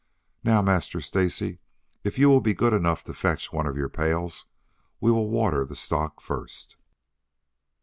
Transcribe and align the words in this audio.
"Now, 0.43 0.63
Master 0.63 0.99
Stacy, 0.99 1.59
if 2.03 2.17
you 2.17 2.27
will 2.27 2.41
be 2.41 2.55
good 2.55 2.73
enough 2.73 3.03
to 3.03 3.13
fetch 3.13 3.53
one 3.53 3.67
of 3.67 3.77
your 3.77 3.87
pails 3.87 4.47
we 4.99 5.11
will 5.11 5.29
water 5.29 5.63
the 5.63 5.75
stock 5.75 6.19
first." 6.19 6.75